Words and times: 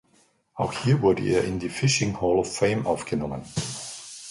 Auch 0.55 0.73
hier 0.73 1.03
wurde 1.03 1.21
er 1.21 1.43
in 1.43 1.59
die 1.59 1.69
"Fishing 1.69 2.19
Hall 2.19 2.37
of 2.39 2.55
Fame" 2.57 2.87
aufgenommen. 2.87 3.43